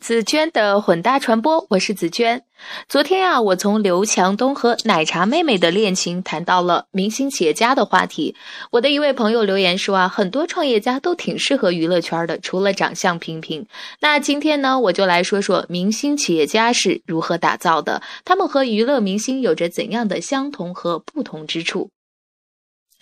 [0.00, 2.44] 紫娟的混搭传播，我是紫娟。
[2.88, 8.36] 昨天啊，我从刘强东和奶茶妹妹的恋情谈到了明星企业家的话题。
[8.70, 13.66] 我的一位朋友留言说啊，很多创业家都挺适合娱乐圈的，除了长相平平。
[14.00, 21.90] 那今天呢，我就来说说明星企业家是如何打造的，他们和娱乐明星有着怎样的相同和不同之处。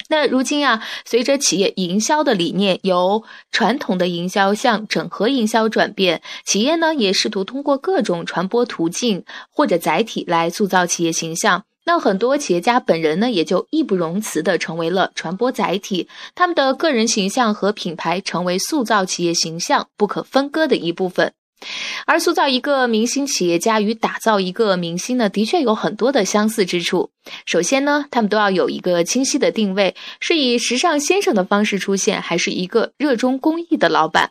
[0.09, 11.64] 那如今啊，随着企业营销的理念由传统的营销向整合营销转变，企业呢也试图通过各种传播途径或者载体来塑造企业形象。
[11.84, 21.32] 那很多企业家本人呢，也就义不容辞的成为了传播载体，他们的个人形象和品牌成为塑造企业形象不可分割的一部分。
[22.07, 27.11] 而塑造一个明星企业家与打造一个明星呢，的确有很多的相似之处。
[27.45, 34.31] 首先呢，他们都要有一个清晰的定位，是以时尚先生的方式出现，还是一个热衷公益的老板。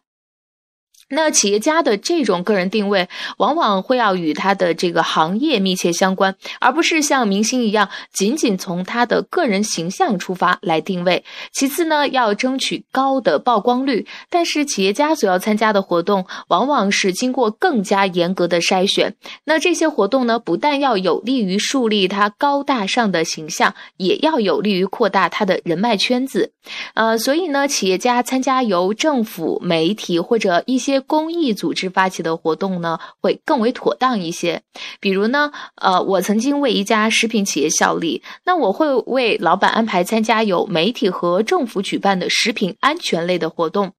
[1.09, 11.23] 那企业家的这种个人定位，往往会要与他的这个行业密切相关，而不是像明星一样，仅仅从他的个人形象出发来定位。
[11.53, 14.07] 其次呢，要争取高的曝光率。
[14.29, 19.15] 但是企业家所要参加的活动，往往是经过更加严格的筛选。
[19.43, 26.51] 那这些活动呢，不但要有利于树立他高大上的形象，也要有利于扩大他的人脉圈子。
[26.95, 34.61] 呃，所以呢，企业家参加由政府、媒体或者一些公益组织发起的活动呢，会更为妥当一些。
[34.99, 43.93] 比如呢，呃，我曾经为一家食品企业效力，那我会为老板安排参加有媒体和政府举办的食品安全类的活动。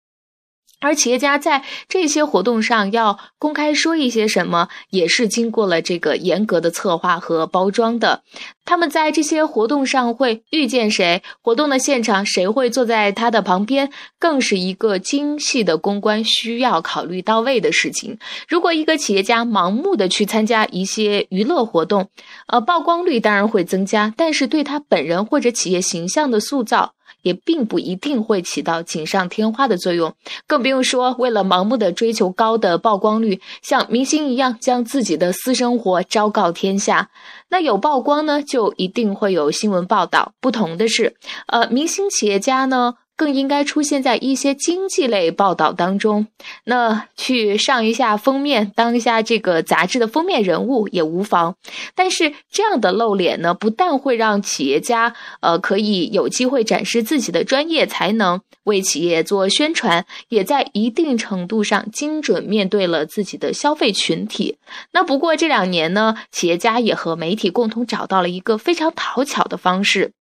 [0.80, 8.22] 而企业家在这些活动上要公开说一些什么，也是经过了这个严格的策划和包装的。
[8.64, 18.18] 他们在这些活动上会遇见谁，活动的现场谁会坐在他的旁边，更是一个精细的公关需要考虑到位的事情。
[18.48, 22.08] 如果一个企业家盲目的去参加一些娱乐活动，
[22.48, 26.95] 呃，曝光率当然会增加，但是对他本人或者企业形象的塑造。
[27.26, 30.14] 也并不一定会起到锦上添花的作用，
[30.46, 37.10] 更不用说为了盲目的追求高的曝光率，像明星一样将自己的私生活昭告天下。
[37.48, 40.34] 那有曝光呢，就一定会有新闻报道。
[40.40, 41.16] 不同的是，
[41.48, 42.94] 呃，明星企业家呢。
[43.16, 46.26] 更应该出现在一些经济类报道当中，
[46.64, 51.56] 那去上一下封面，当一下这个杂志的封面人物也无妨。
[51.94, 64.58] 但是这样的露脸呢，不但会让企业家呃可以有机会展示自己的专业才能，为企业做宣传，也在一定程度上精准面对了自己的消费群体。
[64.92, 70.12] 那不过这两年呢，企业家也和媒体共同找到了一个非常讨巧的方式。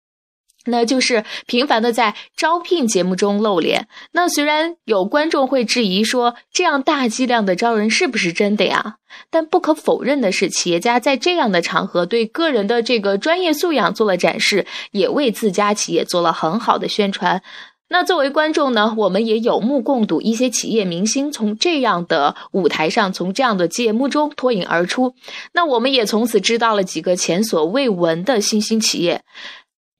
[0.67, 3.89] 那就是频繁的在招聘节目中露脸。
[4.13, 8.97] 那虽然有观众会质疑说，这样大剂量的招人是不是真的呀？
[9.31, 17.43] 但不可否认的是，企业家在这样的场合对个人的这个专业素养做了展示，也为自家企业做了很好的宣传。
[17.89, 25.15] 那作为观众呢，我们也有目共睹，一些企业明星从这样的舞台上，从这样的节目中脱颖而出。
[25.53, 29.23] 那我们也从此知道了几个前所未闻的新兴企业。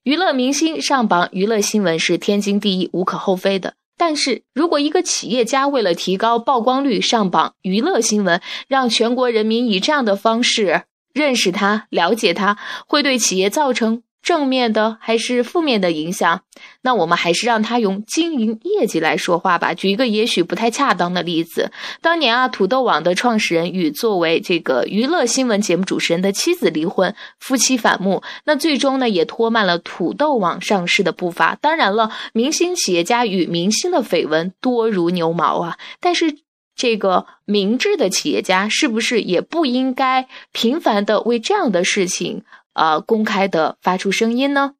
[0.05, 3.73] 娱乐明星上榜，娱乐新闻是天经地义、无可厚非的。
[3.97, 12.55] 但是如果一个企业家为了提高曝光率上榜，娱乐新闻让全国人民以这样的方式认识他、了解他，
[12.85, 14.03] 会对企业造成。
[14.25, 16.41] 正面的还是负面的影响？
[16.81, 19.75] 那我们还是让他用经营业绩来说话吧。
[19.75, 21.71] 举一个也许不太恰当的例子：
[22.01, 31.55] 当年啊，土豆网的创始人与作为这个娱乐新闻节目主持人的妻子离婚，夫妻反目，那最终呢也拖慢了土豆网上市的步伐。
[31.61, 36.39] 当然了，明星企业家与明星的绯闻多如牛毛啊，但是
[36.75, 42.43] 这个明智的企业家是不是也不应该频繁的为这样的事情？
[42.75, 44.73] 呃，公开的发出声音呢？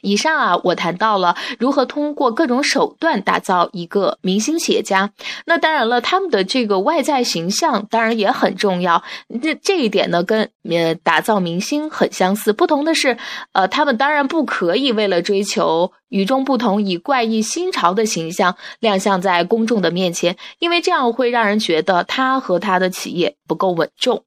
[0.00, 5.12] 以上啊，我谈到了如何通过各种手段打造一个明星企业家。
[5.44, 9.02] 那当然了，他们的这个外在形象当然也很重要。
[9.42, 12.52] 这这一点呢，跟呃打造明星很相似。
[12.52, 13.18] 不同的是，
[13.50, 24.22] 呃，他们当然不可以为了追求与众不同，以怪异新潮的形象亮相在公众的面前，因为这样会让人觉得他和他的企业不够稳重。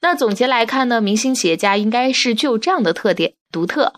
[0.00, 3.92] 那总结来看呢，明星企业家应该是具有这样的特点，独特，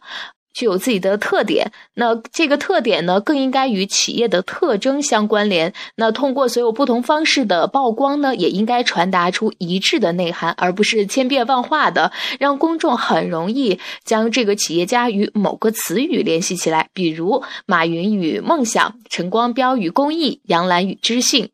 [0.52, 1.72] 具有自己的特点。
[1.94, 5.72] 那这个特点呢，更应该与企业的特征相关联。
[5.96, 21.50] 那通过所有不同方式的曝光呢，也应该传达出一致的内涵，而不是千变万化的，让公众很容易将这个企业家与某个词语联系起来，比如马云与梦想，陈光标与公益，杨澜与知性。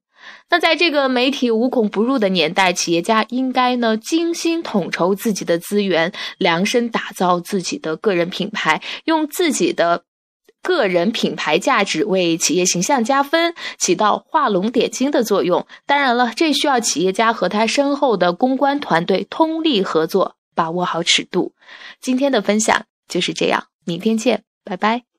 [0.50, 10.04] 那在这个媒体无孔不入的年代，企业家应该呢精心统筹自己的资源，量身打造自己的个人品牌，用自己的
[10.62, 15.66] 个人品牌价值为企业形象加分，起到画龙点睛的作用。
[15.86, 21.52] 当然了，这需要企业家和他身后的公关团队通力合作，把握好尺度。
[22.00, 25.17] 今天的分享就是这样，明天见，拜拜。